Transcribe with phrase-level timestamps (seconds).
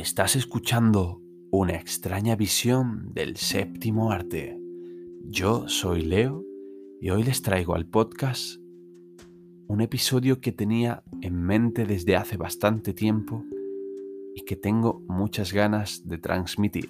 [0.00, 4.58] Estás escuchando una extraña visión del séptimo arte.
[5.26, 6.42] Yo soy Leo
[7.02, 8.58] y hoy les traigo al podcast
[9.68, 13.44] un episodio que tenía en mente desde hace bastante tiempo
[14.34, 16.88] y que tengo muchas ganas de transmitir.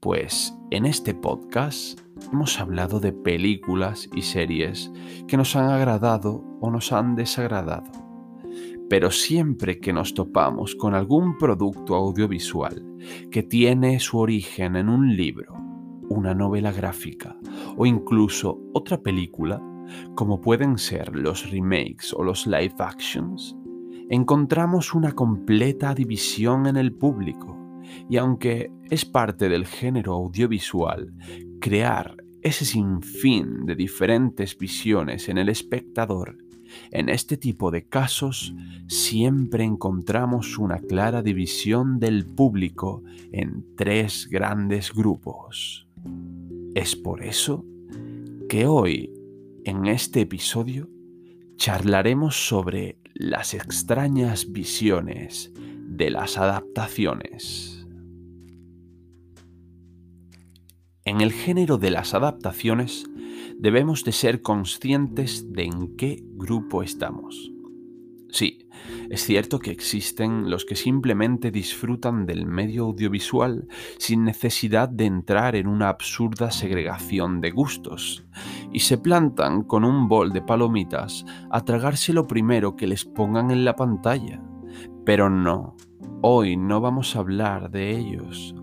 [0.00, 2.00] Pues en este podcast
[2.32, 4.90] hemos hablado de películas y series
[5.28, 8.09] que nos han agradado o nos han desagradado
[8.88, 12.84] pero siempre que nos topamos con algún producto audiovisual
[13.30, 15.54] que tiene su origen en un libro,
[16.08, 17.36] una novela gráfica
[17.76, 19.62] o incluso otra película,
[20.14, 23.56] como pueden ser los remakes o los live actions,
[24.08, 27.56] encontramos una completa división en el público.
[28.08, 31.14] Y aunque es parte del género audiovisual
[31.60, 36.38] crear ese sinfín de diferentes visiones en el espectador,
[36.90, 38.54] en este tipo de casos
[38.88, 45.86] siempre encontramos una clara división del público en tres grandes grupos.
[46.74, 47.64] Es por eso
[48.48, 49.12] que hoy,
[49.64, 50.88] en este episodio,
[51.56, 57.86] charlaremos sobre las extrañas visiones de las adaptaciones.
[61.04, 63.09] En el género de las adaptaciones
[63.60, 67.52] debemos de ser conscientes de en qué grupo estamos.
[68.30, 68.68] Sí,
[69.10, 73.66] es cierto que existen los que simplemente disfrutan del medio audiovisual
[73.98, 78.24] sin necesidad de entrar en una absurda segregación de gustos,
[78.72, 83.50] y se plantan con un bol de palomitas a tragarse lo primero que les pongan
[83.50, 84.40] en la pantalla.
[85.04, 85.76] Pero no,
[86.22, 88.54] hoy no vamos a hablar de ellos,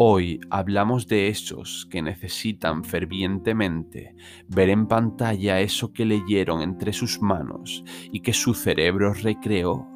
[0.00, 4.14] Hoy hablamos de esos que necesitan fervientemente
[4.46, 7.82] ver en pantalla eso que leyeron entre sus manos
[8.12, 9.88] y que su cerebro recreó,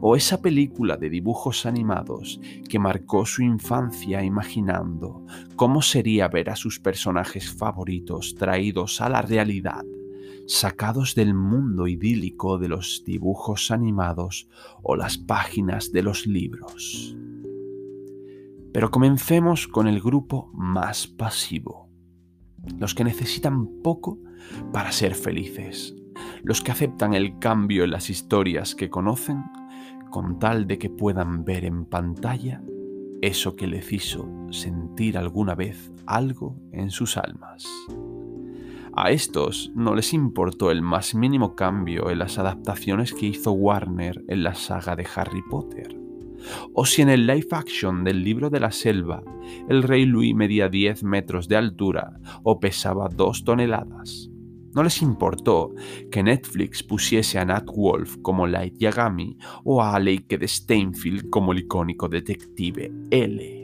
[0.00, 6.56] o esa película de dibujos animados que marcó su infancia imaginando cómo sería ver a
[6.56, 9.84] sus personajes favoritos traídos a la realidad,
[10.46, 14.48] sacados del mundo idílico de los dibujos animados
[14.82, 17.14] o las páginas de los libros.
[18.72, 21.90] Pero comencemos con el grupo más pasivo.
[22.78, 24.18] Los que necesitan poco
[24.72, 25.94] para ser felices.
[26.42, 29.44] Los que aceptan el cambio en las historias que conocen
[30.10, 32.62] con tal de que puedan ver en pantalla
[33.20, 37.64] eso que les hizo sentir alguna vez algo en sus almas.
[38.94, 44.24] A estos no les importó el más mínimo cambio en las adaptaciones que hizo Warner
[44.28, 46.01] en la saga de Harry Potter
[46.72, 49.22] o si en el live action del libro de la selva
[49.68, 54.28] el rey Louis medía 10 metros de altura o pesaba 2 toneladas.
[54.74, 55.74] No les importó
[56.10, 61.52] que Netflix pusiese a Nat Wolf como Light Yagami o a Alec de Steinfield como
[61.52, 63.62] el icónico detective L.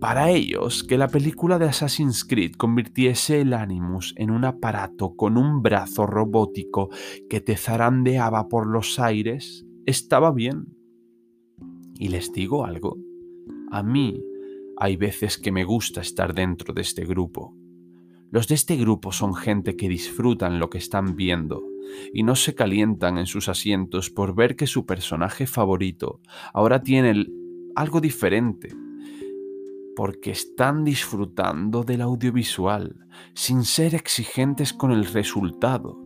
[0.00, 5.36] Para ellos, que la película de Assassin's Creed convirtiese el Animus en un aparato con
[5.36, 6.88] un brazo robótico
[7.28, 10.79] que te zarandeaba por los aires, estaba bien.
[12.00, 12.96] Y les digo algo,
[13.70, 14.24] a mí
[14.78, 17.54] hay veces que me gusta estar dentro de este grupo.
[18.30, 21.62] Los de este grupo son gente que disfrutan lo que están viendo
[22.14, 26.22] y no se calientan en sus asientos por ver que su personaje favorito
[26.54, 27.26] ahora tiene
[27.74, 28.74] algo diferente,
[29.94, 32.96] porque están disfrutando del audiovisual
[33.34, 36.02] sin ser exigentes con el resultado.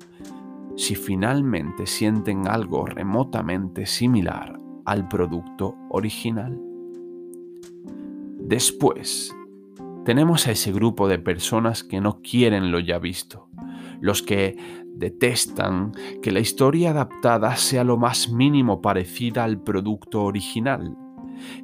[0.76, 6.61] Si finalmente sienten algo remotamente similar al producto original.
[8.39, 9.34] Después,
[10.05, 13.49] tenemos a ese grupo de personas que no quieren lo ya visto,
[14.00, 14.56] los que
[14.94, 15.93] detestan
[16.23, 20.97] que la historia adaptada sea lo más mínimo parecida al producto original.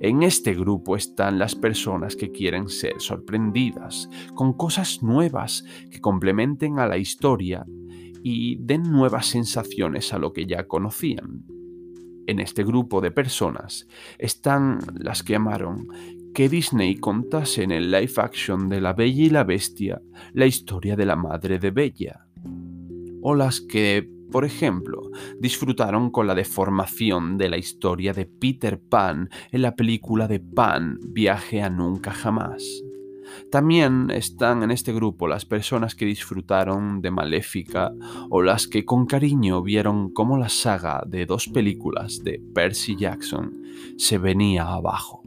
[0.01, 6.79] En este grupo están las personas que quieren ser sorprendidas con cosas nuevas que complementen
[6.79, 7.67] a la historia
[8.23, 11.45] y den nuevas sensaciones a lo que ya conocían.
[12.31, 15.89] En este grupo de personas están las que amaron
[16.33, 20.01] que Disney contase en el live action de La Bella y la Bestia
[20.33, 22.29] la historia de la madre de Bella.
[23.21, 25.11] O las que, por ejemplo,
[25.41, 31.01] disfrutaron con la deformación de la historia de Peter Pan en la película de Pan,
[31.09, 32.63] Viaje a Nunca Jamás.
[33.51, 37.93] También están en este grupo las personas que disfrutaron de Maléfica
[38.29, 43.63] o las que con cariño vieron cómo la saga de dos películas de Percy Jackson
[43.97, 45.23] se venía abajo.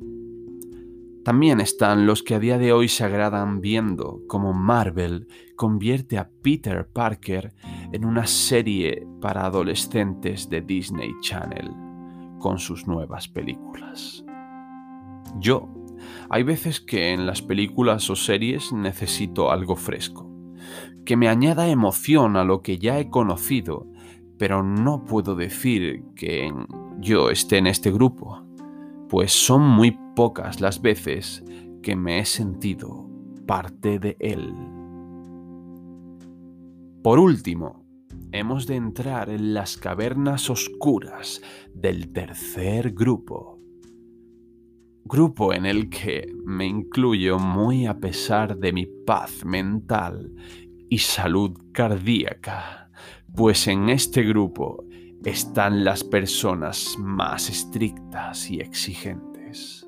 [1.23, 6.29] También están los que a día de hoy se agradan viendo cómo Marvel convierte a
[6.41, 7.53] Peter Parker
[7.93, 11.71] en una serie para adolescentes de Disney Channel
[12.39, 14.25] con sus nuevas películas.
[15.39, 15.69] Yo,
[16.29, 20.29] hay veces que en las películas o series necesito algo fresco,
[21.05, 23.87] que me añada emoción a lo que ya he conocido,
[24.37, 26.51] pero no puedo decir que
[26.99, 28.45] yo esté en este grupo,
[29.09, 31.43] pues son muy pocas las veces
[31.81, 33.09] que me he sentido
[33.45, 34.53] parte de él.
[37.03, 37.83] Por último,
[38.31, 41.41] hemos de entrar en las cavernas oscuras
[41.73, 43.52] del tercer grupo.
[45.05, 50.33] Grupo en el que me incluyo muy a pesar de mi paz mental
[50.89, 52.89] y salud cardíaca,
[53.35, 54.85] pues en este grupo
[55.25, 59.85] están las personas más estrictas y exigentes.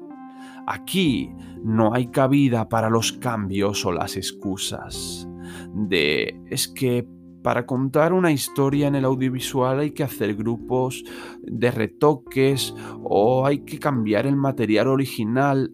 [0.67, 1.31] Aquí
[1.63, 5.27] no hay cabida para los cambios o las excusas
[5.73, 7.07] de es que
[7.45, 11.03] para contar una historia en el audiovisual hay que hacer grupos
[11.43, 15.71] de retoques o hay que cambiar el material original.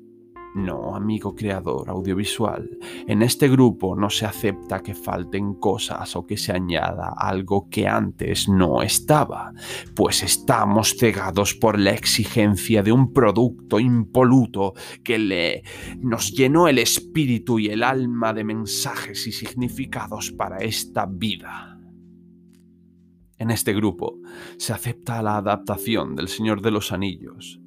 [0.54, 2.78] No, amigo creador audiovisual,
[3.08, 7.88] en este grupo no se acepta que falten cosas o que se añada algo que
[7.88, 9.54] antes no estaba,
[9.96, 14.74] pues estamos cegados por la exigencia de un producto impoluto
[15.06, 15.64] que le
[16.02, 21.80] nos llenó el espíritu y el alma de mensajes y significados para esta vida.
[23.38, 24.20] En este grupo
[24.58, 27.62] se acepta la adaptación del Señor de los Anillos,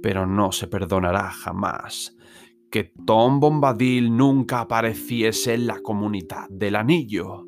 [0.00, 2.14] pero no se perdonará jamás
[2.70, 7.46] que Tom Bombadil nunca apareciese en la comunidad del anillo,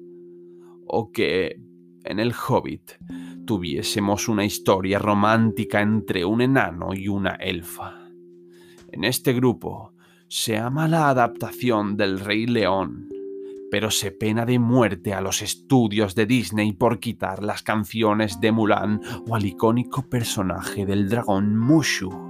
[0.86, 1.60] o que
[2.04, 2.92] en el Hobbit
[3.46, 8.08] tuviésemos una historia romántica entre un enano y una elfa.
[8.90, 9.92] En este grupo
[10.28, 13.08] se ama la adaptación del Rey León,
[13.70, 18.50] pero se pena de muerte a los estudios de Disney por quitar las canciones de
[18.50, 22.29] Mulan o al icónico personaje del dragón Mushu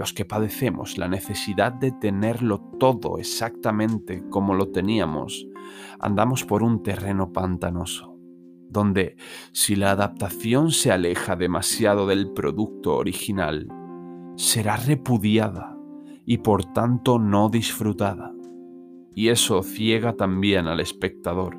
[0.00, 5.46] los que padecemos la necesidad de tenerlo todo exactamente como lo teníamos,
[5.98, 8.16] andamos por un terreno pantanoso,
[8.70, 9.16] donde
[9.52, 13.68] si la adaptación se aleja demasiado del producto original,
[14.36, 15.76] será repudiada
[16.24, 18.32] y por tanto no disfrutada.
[19.14, 21.58] Y eso ciega también al espectador,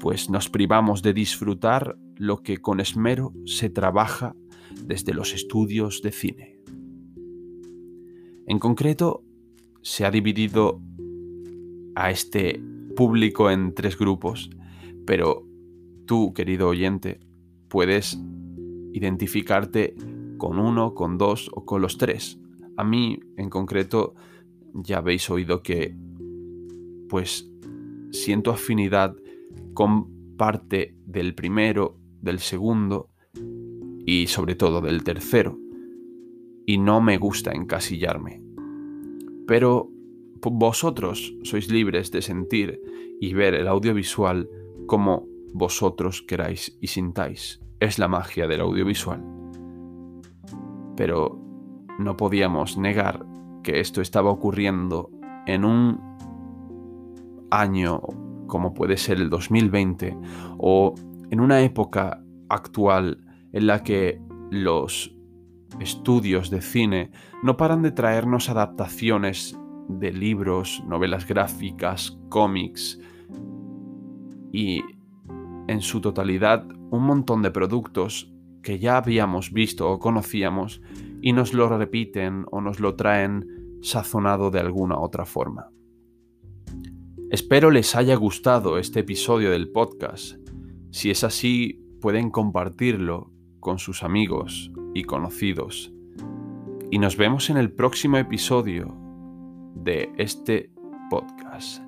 [0.00, 4.34] pues nos privamos de disfrutar lo que con esmero se trabaja
[4.82, 6.57] desde los estudios de cine.
[8.48, 9.22] En concreto,
[9.82, 10.80] se ha dividido
[11.94, 12.58] a este
[12.96, 14.48] público en tres grupos,
[15.04, 15.46] pero
[16.06, 17.20] tú, querido oyente,
[17.68, 18.18] puedes
[18.94, 19.94] identificarte
[20.38, 22.40] con uno, con dos o con los tres.
[22.78, 24.14] A mí, en concreto,
[24.72, 25.94] ya habéis oído que,
[27.10, 27.50] pues,
[28.12, 29.14] siento afinidad
[29.74, 33.10] con parte del primero, del segundo
[34.06, 35.58] y sobre todo del tercero
[36.68, 38.42] y no me gusta encasillarme.
[39.46, 39.90] Pero
[40.42, 42.82] vosotros sois libres de sentir
[43.22, 44.50] y ver el audiovisual
[44.86, 47.62] como vosotros queráis y sintáis.
[47.80, 49.24] Es la magia del audiovisual.
[50.94, 51.40] Pero
[51.98, 53.24] no podíamos negar
[53.62, 55.10] que esto estaba ocurriendo
[55.46, 55.98] en un
[57.50, 58.02] año
[58.46, 60.18] como puede ser el 2020
[60.58, 60.94] o
[61.30, 64.20] en una época actual en la que
[64.50, 65.17] los
[65.80, 67.10] estudios de cine
[67.42, 69.58] no paran de traernos adaptaciones
[69.88, 72.98] de libros, novelas gráficas, cómics
[74.52, 74.82] y
[75.68, 78.32] en su totalidad un montón de productos
[78.62, 80.82] que ya habíamos visto o conocíamos
[81.20, 85.70] y nos lo repiten o nos lo traen sazonado de alguna otra forma.
[87.30, 90.36] Espero les haya gustado este episodio del podcast.
[90.90, 93.30] Si es así, pueden compartirlo
[93.60, 95.92] con sus amigos y conocidos.
[96.90, 98.94] Y nos vemos en el próximo episodio
[99.74, 100.70] de este
[101.10, 101.82] podcast.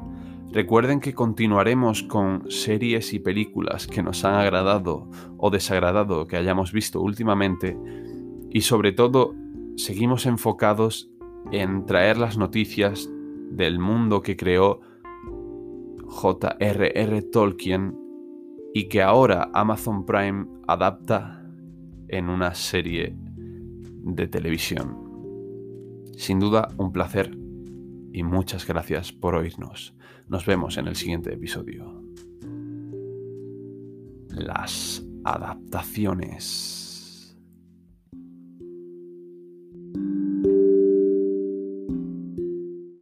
[0.52, 6.72] Recuerden que continuaremos con series y películas que nos han agradado o desagradado que hayamos
[6.72, 7.78] visto últimamente
[8.50, 9.34] y sobre todo
[9.76, 11.08] seguimos enfocados
[11.52, 13.08] en traer las noticias
[13.50, 14.80] del mundo que creó
[16.06, 17.22] J.R.R.
[17.22, 17.96] Tolkien
[18.74, 21.39] y que ahora Amazon Prime adapta
[22.10, 24.96] en una serie de televisión.
[26.16, 27.30] Sin duda, un placer
[28.12, 29.94] y muchas gracias por oírnos.
[30.28, 32.02] Nos vemos en el siguiente episodio.
[34.28, 36.89] Las adaptaciones.